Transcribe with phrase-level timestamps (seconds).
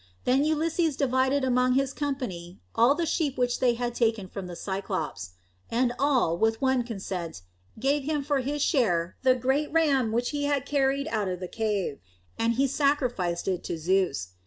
[0.25, 4.55] Then Ulysses divided among his company all the sheep which they had taken from the
[4.55, 5.33] Cyclops.
[5.69, 7.43] And all, with one consent,
[7.77, 11.47] gave him for his share the great ram which had carried him out of the
[11.47, 11.99] cave,
[12.35, 14.29] and he sacrificed it to Zeus.